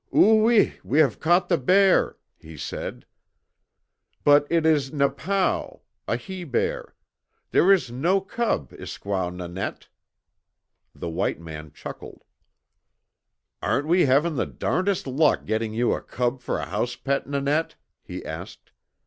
"Oo 0.15 0.49
ee, 0.49 0.79
we 0.83 0.97
have 0.97 1.19
caught 1.19 1.47
the 1.47 1.59
bear," 1.59 2.17
he 2.39 2.57
said. 2.57 3.05
"But 4.23 4.47
it 4.49 4.65
is 4.65 4.89
napao 4.89 5.81
(a 6.07 6.15
he 6.15 6.43
bear). 6.43 6.95
There 7.51 7.71
is 7.71 7.91
no 7.91 8.19
cub, 8.19 8.71
Iskwao 8.73 9.29
Nanette!" 9.29 9.89
The 10.95 11.07
white 11.09 11.39
man 11.39 11.71
chuckled. 11.71 12.23
"Aren't 13.61 13.85
we 13.85 14.07
having 14.07 14.37
the 14.37 14.47
darndest 14.47 15.05
luck 15.05 15.45
getting 15.45 15.71
you 15.71 15.93
a 15.93 16.01
cub 16.01 16.41
for 16.41 16.57
a 16.57 16.65
house 16.65 16.95
pet, 16.95 17.27
Nanette?" 17.27 17.75
he 18.03 18.25
asked. 18.25 18.71